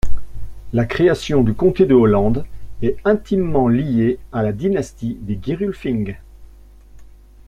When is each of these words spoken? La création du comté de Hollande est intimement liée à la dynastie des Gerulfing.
La 0.73 0.87
création 0.87 1.43
du 1.43 1.53
comté 1.53 1.85
de 1.85 1.93
Hollande 1.93 2.43
est 2.81 2.97
intimement 3.05 3.67
liée 3.67 4.17
à 4.31 4.41
la 4.41 4.51
dynastie 4.51 5.19
des 5.21 5.39
Gerulfing. 5.39 6.17